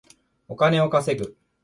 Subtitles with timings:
[0.47, 1.37] お金を稼ぐ